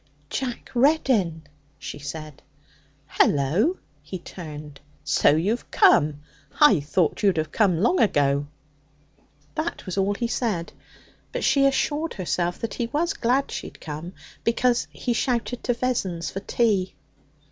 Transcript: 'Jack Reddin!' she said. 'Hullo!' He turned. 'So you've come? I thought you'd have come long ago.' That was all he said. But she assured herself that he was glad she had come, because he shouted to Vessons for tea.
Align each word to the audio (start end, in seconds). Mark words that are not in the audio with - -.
'Jack 0.31 0.71
Reddin!' 0.73 1.43
she 1.77 1.99
said. 1.99 2.41
'Hullo!' 3.05 3.77
He 4.01 4.17
turned. 4.17 4.79
'So 5.03 5.35
you've 5.35 5.69
come? 5.69 6.21
I 6.59 6.79
thought 6.79 7.21
you'd 7.21 7.37
have 7.37 7.51
come 7.51 7.77
long 7.77 7.99
ago.' 7.99 8.47
That 9.53 9.85
was 9.85 9.99
all 9.99 10.15
he 10.15 10.25
said. 10.27 10.73
But 11.31 11.43
she 11.43 11.67
assured 11.67 12.15
herself 12.15 12.57
that 12.61 12.73
he 12.73 12.87
was 12.87 13.13
glad 13.13 13.51
she 13.51 13.67
had 13.67 13.79
come, 13.79 14.13
because 14.43 14.87
he 14.89 15.13
shouted 15.13 15.63
to 15.65 15.73
Vessons 15.75 16.31
for 16.31 16.39
tea. 16.39 16.95